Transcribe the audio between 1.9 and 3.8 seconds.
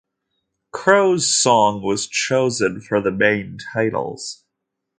chosen for the main